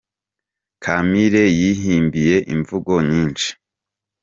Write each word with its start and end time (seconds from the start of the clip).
Kampire 0.83 1.43
yihimbiye 1.59 2.35
imvugo 2.53 2.93
nyinshi. 3.09 3.49